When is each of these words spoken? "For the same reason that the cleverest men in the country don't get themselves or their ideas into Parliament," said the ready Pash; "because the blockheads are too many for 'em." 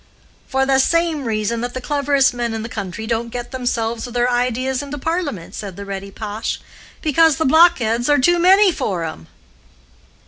"For 0.47 0.65
the 0.65 0.79
same 0.79 1.25
reason 1.25 1.61
that 1.61 1.75
the 1.75 1.79
cleverest 1.79 2.33
men 2.33 2.55
in 2.55 2.63
the 2.63 2.69
country 2.69 3.05
don't 3.05 3.29
get 3.29 3.51
themselves 3.51 4.07
or 4.07 4.11
their 4.11 4.31
ideas 4.31 4.81
into 4.81 4.97
Parliament," 4.97 5.53
said 5.53 5.75
the 5.75 5.85
ready 5.85 6.09
Pash; 6.09 6.59
"because 7.03 7.35
the 7.35 7.45
blockheads 7.45 8.09
are 8.09 8.17
too 8.17 8.39
many 8.39 8.71
for 8.71 9.03
'em." 9.03 9.27